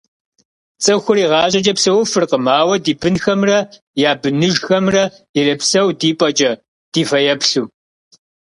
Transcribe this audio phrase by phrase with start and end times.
[0.83, 3.59] Цӏыхур игъащӏэкӏэ псэуфыркъым, ауэ ди бынхэмрэ
[4.09, 5.03] я быныжхэмрэ
[5.37, 6.51] ирепсэу ди пӏэкӏэ,
[6.91, 7.65] ди фэеплъу…